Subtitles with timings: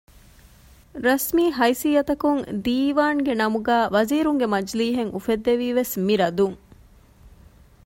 [1.05, 6.57] ރަސްމީ ހައިސިއްޔަތަކުން ދީވާންގެ ނަމުގައި ވަޒީރުންގެ މަޖިލީހެއް އުފެއްދެވީވެސް މި ރަދުން